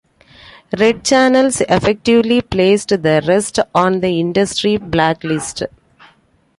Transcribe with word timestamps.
"Red 0.79 1.05
Channels" 1.05 1.61
effectively 1.69 2.41
placed 2.41 2.89
the 2.89 3.23
rest 3.27 3.59
on 3.75 3.99
the 3.99 4.19
industry 4.19 4.77
blacklist. 4.77 5.61